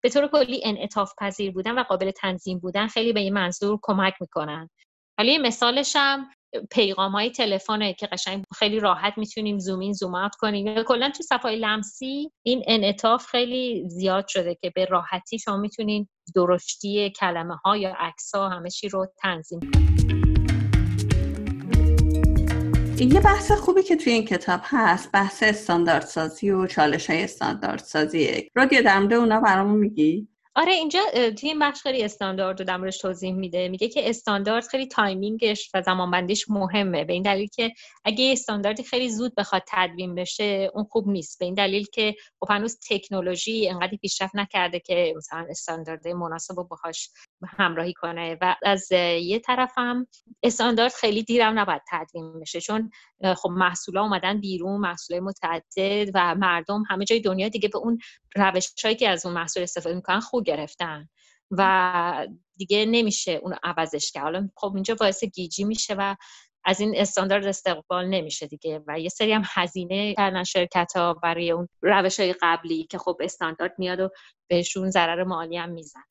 به 0.01 0.09
طور 0.09 0.27
کلی 0.27 0.61
انعطاف 0.65 1.13
پذیر 1.17 1.51
بودن 1.51 1.79
و 1.79 1.83
قابل 1.83 2.11
تنظیم 2.11 2.59
بودن 2.59 2.87
خیلی 2.87 3.13
به 3.13 3.19
این 3.19 3.33
منظور 3.33 3.79
کمک 3.81 4.13
می‌کنن. 4.21 4.69
حالا 5.17 5.31
یه 5.31 5.37
مثالش 5.39 5.95
هم 5.95 6.29
پیغام 6.71 7.11
های 7.11 7.29
تلفنه 7.29 7.93
که 7.93 8.07
قشنگ 8.07 8.43
خیلی 8.55 8.79
راحت 8.79 9.13
می‌تونیم 9.17 9.59
zoom 9.59 9.79
in 9.79 9.93
zoom 9.93 10.15
out 10.15 10.35
کنیم. 10.35 10.83
کلا 10.83 11.11
تو 11.17 11.23
صفحه 11.23 11.51
لمسی 11.51 12.31
این 12.45 12.63
انعطاف 12.67 13.25
خیلی 13.25 13.83
زیاد 13.89 14.27
شده 14.27 14.55
که 14.55 14.71
به 14.75 14.85
راحتی 14.85 15.39
شما 15.39 15.57
می‌تونین 15.57 16.07
درشتی 16.35 17.09
کلمه 17.19 17.55
ها 17.55 17.77
یا 17.77 17.95
عکس 17.99 18.35
ها 18.35 18.49
همه 18.49 18.69
چی 18.69 18.89
رو 18.89 19.07
تنظیم 19.17 19.59
یه 22.99 23.21
بحث 23.21 23.51
خوبی 23.51 23.83
که 23.83 23.95
توی 23.95 24.13
این 24.13 24.25
کتاب 24.25 24.59
هست 24.63 25.11
بحث 25.11 25.43
استانداردسازی 25.43 26.51
و 26.51 26.67
چالش 26.67 27.09
های 27.09 27.23
استانداردسازیه 27.23 28.49
رادیو 28.55 28.81
در 28.81 28.99
مورد 28.99 29.13
اونا 29.13 29.39
برامون 29.39 29.79
میگی؟ 29.79 30.27
آره 30.55 30.73
اینجا 30.73 30.99
توی 31.13 31.49
این 31.49 31.59
بخش 31.59 31.81
خیلی 31.81 32.03
استاندارد 32.03 32.59
رو 32.59 32.65
دمرش 32.65 32.97
توضیح 32.97 33.33
میده. 33.33 33.67
میگه 33.67 33.87
که 33.89 34.09
استاندارد 34.09 34.67
خیلی 34.67 34.87
timing 34.87 35.49
ش 35.49 35.69
و 35.73 35.81
زمانبندیش 35.81 36.49
مهمه. 36.49 37.03
به 37.05 37.13
این 37.13 37.23
دلیل 37.23 37.47
که 37.47 37.71
اگه 38.05 38.31
استانداردی 38.31 38.83
خیلی 38.83 39.09
زود 39.09 39.35
بخواد 39.35 39.63
تدوین 39.67 40.15
بشه 40.15 40.71
اون 40.73 40.83
خوب 40.83 41.07
نیست. 41.07 41.39
به 41.39 41.45
این 41.45 41.53
دلیل 41.53 41.85
که 41.93 42.15
خب 42.39 42.51
هنوز 42.51 42.79
تکنولوژی 42.89 43.69
انقدر 43.69 43.97
پیشرفت 44.01 44.35
نکرده 44.35 44.79
که 44.79 45.13
مثلا 45.17 45.45
استاندارد 45.49 46.07
مناسب 46.07 46.57
رو 46.57 46.63
باهاش 46.63 47.09
همراهی 47.57 47.93
کنه. 47.93 48.37
و 48.41 48.55
از 48.63 48.91
یه 48.91 49.39
طرفم 49.39 50.07
استاندارد 50.43 50.93
خیلی 50.93 51.23
دیرم 51.23 51.59
نباید 51.59 51.81
تدوین 51.91 52.39
بشه. 52.39 52.61
چون 52.61 52.91
خب 53.37 53.49
محصولا 53.49 54.01
اومدن 54.01 54.39
بیرون 54.39 54.79
محصول 54.81 55.19
متعدد 55.19 56.11
و 56.13 56.35
مردم 56.35 56.83
همه 56.89 57.05
جای 57.05 57.19
دنیا 57.19 57.49
دیگه 57.49 57.69
به 57.69 57.77
اون 57.77 57.99
روش 58.35 58.67
هایی 58.83 58.95
که 58.95 59.09
از 59.09 59.25
اون 59.25 59.35
محصول 59.35 59.63
استفاده 59.63 59.95
می‌کنن 59.95 60.19
خوب 60.39 60.47
گرفتن 60.47 61.09
و 61.51 62.27
دیگه 62.57 62.85
نمیشه 62.85 63.31
اون 63.31 63.55
عوضش 63.63 64.11
کرد. 64.11 64.23
حالا 64.23 64.49
خب 64.55 64.71
اینجا 64.75 64.95
باعث 64.95 65.23
گیجی 65.23 65.63
میشه 65.63 65.95
و 65.97 66.15
از 66.65 66.79
این 66.79 66.93
استاندارد 66.97 67.45
استقبال 67.45 68.07
نمیشه 68.07 68.47
دیگه 68.47 68.83
و 68.87 68.99
یه 68.99 69.09
سری 69.09 69.33
هم 69.33 69.43
هزینه 69.45 70.13
کردن 70.15 70.43
شرکت 70.43 70.91
ها 70.95 71.13
برای 71.13 71.51
اون 71.51 71.67
روش 71.81 72.19
های 72.19 72.35
قبلی 72.41 72.83
که 72.83 72.97
خب 72.97 73.17
استاندارد 73.19 73.73
میاد 73.77 73.99
و 73.99 74.09
بهشون 74.49 74.89
ضرر 74.89 75.23
مالی 75.23 75.57
هم 75.57 75.69
میزن. 75.69 76.03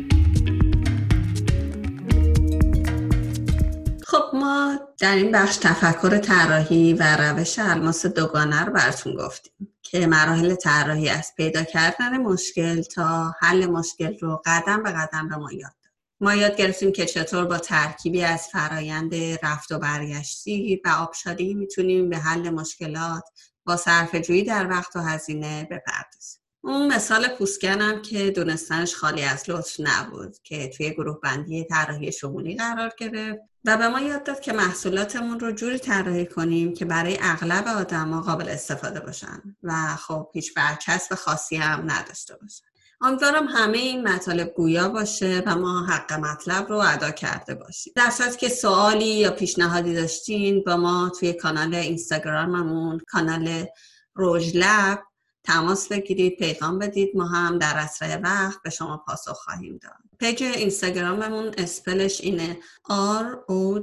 خب 4.07 4.25
ما 4.35 4.79
در 5.01 5.17
این 5.17 5.33
بخش 5.33 5.57
تفکر 5.57 6.19
طراحی 6.19 6.93
و 6.93 7.17
روش 7.17 7.59
الماس 7.59 8.07
دوگانه 8.07 8.65
رو 8.65 8.73
براتون 8.73 9.15
گفتیم. 9.15 9.78
که 9.91 10.07
مراحل 10.07 10.55
طراحی 10.55 11.09
از 11.09 11.33
پیدا 11.37 11.63
کردن 11.65 12.19
مشکل 12.19 12.83
تا 12.83 13.35
حل 13.41 13.67
مشکل 13.67 14.19
رو 14.19 14.43
قدم 14.45 14.83
به 14.83 14.91
قدم 14.91 15.29
به 15.29 15.37
ما 15.37 15.53
یاد 15.53 15.61
داد. 15.63 15.93
ما 16.21 16.35
یاد 16.35 16.57
گرفتیم 16.57 16.93
که 16.93 17.07
چطور 17.07 17.45
با 17.45 17.59
ترکیبی 17.59 18.23
از 18.23 18.49
فرایند 18.53 19.15
رفت 19.43 19.73
و 19.73 19.79
برگشتی 19.79 20.81
و 20.85 20.89
آبشاری 20.89 21.55
می‌تونیم 21.55 22.09
به 22.09 22.19
حل 22.19 22.51
مشکلات 22.51 23.25
با 23.65 23.77
صرف 23.77 24.15
جویی 24.15 24.43
در 24.43 24.71
وقت 24.71 24.97
و 24.97 25.01
هزینه 25.01 25.65
بپردازیم. 25.71 26.38
اون 26.69 26.93
مثال 26.93 27.29
پوسکنم 27.29 28.03
که 28.03 28.31
دونستنش 28.31 28.95
خالی 28.95 29.23
از 29.23 29.51
لطف 29.51 29.81
نبود 29.81 30.39
که 30.43 30.69
توی 30.69 30.91
گروه 30.91 31.21
بندی 31.21 31.65
طراحی 31.65 32.13
شمولی 32.13 32.57
قرار 32.57 32.93
گرفت. 32.99 33.41
و 33.65 33.77
به 33.77 33.89
ما 33.89 34.01
یاد 34.01 34.25
داد 34.25 34.41
که 34.41 34.53
محصولاتمون 34.53 35.41
رو 35.41 35.53
جوری 35.53 35.79
طراحی 35.79 36.27
کنیم 36.27 36.75
که 36.75 36.85
برای 36.85 37.19
اغلب 37.23 37.69
آدما 37.69 38.21
قابل 38.21 38.49
استفاده 38.49 39.01
باشن 39.01 39.57
و 39.63 39.97
خب 39.97 40.31
هیچ 40.35 40.55
برچسب 40.55 41.15
خاصی 41.15 41.57
هم 41.57 41.91
نداشته 41.91 42.37
باشن. 42.37 42.65
امیدوارم 43.01 43.47
همه 43.47 43.79
این 43.79 44.09
مطالب 44.09 44.53
گویا 44.57 44.89
باشه 44.89 45.43
و 45.47 45.57
ما 45.57 45.87
حق 45.87 46.13
مطلب 46.13 46.69
رو 46.69 46.77
ادا 46.77 47.11
کرده 47.11 47.55
باشیم. 47.55 47.93
در 47.97 48.11
صورتی 48.11 48.37
که 48.37 48.49
سوالی 48.49 49.05
یا 49.05 49.31
پیشنهادی 49.31 49.95
داشتین 49.95 50.63
با 50.67 50.77
ما 50.77 51.13
توی 51.21 51.33
کانال 51.33 51.75
اینستاگراممون 51.75 53.01
کانال 53.07 53.67
روژلب 54.15 55.08
تماس 55.49 55.89
بگیرید 55.89 56.39
پیغام 56.39 56.79
بدید. 56.79 57.17
ما 57.17 57.27
هم 57.27 57.59
در 57.59 57.75
اسرع 57.77 58.21
وقت 58.21 58.63
به 58.63 58.71
شما 58.71 58.97
پاسخ 58.97 59.33
خواهیم 59.33 59.79
داد. 59.83 59.93
page 60.19 60.43
اینستاگراممون 60.43 61.55
spell 61.59 62.03
ش 62.03 62.21
اینه 62.21 62.59
ro.zh.lab 62.85 63.79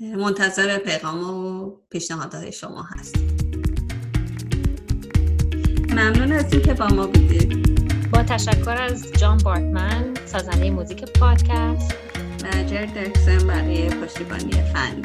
منتظر 0.00 0.78
پیغام 0.78 1.30
و 1.30 1.70
پیشنهادات 1.90 2.50
شما 2.50 2.82
هست. 2.82 3.16
ممنون 5.90 6.32
از 6.32 6.52
اینکه 6.52 6.74
با 6.74 6.86
ما 6.86 7.06
بودید. 7.06 7.68
با 8.10 8.22
تشکر 8.22 8.76
از 8.80 9.12
جان 9.12 9.38
بارتمن 9.38 10.14
سازنده 10.26 10.70
موزیک 10.70 11.04
پادکست. 11.04 11.94
و 12.44 12.64
جرد 12.64 13.46
برای 13.46 13.88
پشتیبانی 13.88 14.52
فنی 14.52 15.02